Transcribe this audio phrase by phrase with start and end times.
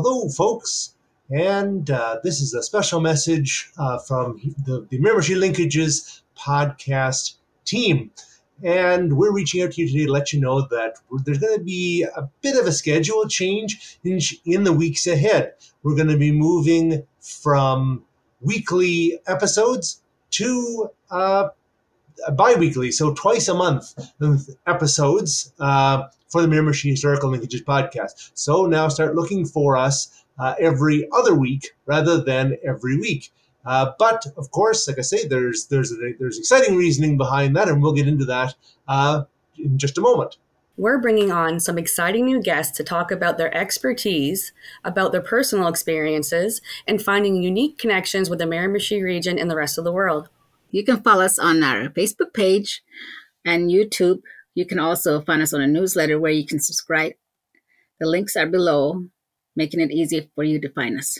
[0.00, 0.94] Hello, folks.
[1.28, 8.12] And uh, this is a special message uh, from the, the Miramichi Linkages podcast team.
[8.62, 11.64] And we're reaching out to you today to let you know that there's going to
[11.64, 15.54] be a bit of a schedule change in, in the weeks ahead.
[15.82, 18.04] We're going to be moving from
[18.40, 21.48] weekly episodes to uh,
[22.32, 23.94] bi-weekly, so twice a month
[24.66, 28.30] episodes uh, for the Miramichi Historical Linkages podcast.
[28.34, 33.30] So now start looking for us uh, every other week rather than every week.
[33.64, 37.82] Uh, but of course, like I say, there's there's there's exciting reasoning behind that, and
[37.82, 38.54] we'll get into that
[38.86, 39.24] uh,
[39.58, 40.36] in just a moment.
[40.76, 44.52] We're bringing on some exciting new guests to talk about their expertise,
[44.84, 49.76] about their personal experiences, and finding unique connections with the Miramichi region and the rest
[49.76, 50.28] of the world.
[50.70, 52.82] You can follow us on our Facebook page
[53.44, 54.20] and YouTube.
[54.54, 57.12] You can also find us on a newsletter where you can subscribe.
[58.00, 59.06] The links are below,
[59.56, 61.18] making it easy for you to find us.